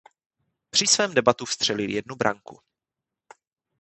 Při 0.69 0.87
svém 0.87 1.13
debutu 1.13 1.45
vstřelil 1.45 1.89
jednu 1.89 2.15
branku. 2.15 2.59